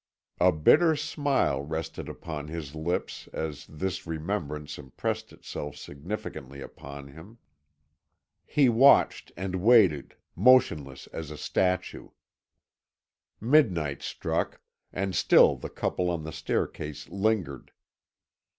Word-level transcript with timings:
A 0.39 0.51
bitter 0.51 0.95
smile 0.95 1.61
rested 1.61 2.09
upon 2.09 2.47
his 2.47 2.73
lips 2.73 3.27
as 3.33 3.67
this 3.67 4.07
remembrance 4.07 4.79
impressed 4.79 5.31
itself 5.31 5.75
significantly 5.75 6.59
upon 6.59 7.09
him. 7.09 7.37
He 8.43 8.67
watched 8.67 9.31
and 9.37 9.57
waited, 9.57 10.15
motionless 10.35 11.05
as 11.13 11.29
a 11.29 11.37
statue. 11.37 12.09
Midnight 13.39 14.01
struck, 14.01 14.59
and 14.91 15.13
still 15.13 15.55
the 15.55 15.69
couple 15.69 16.09
on 16.09 16.23
the 16.23 16.31
staircase 16.33 17.07
lingered. 17.07 17.71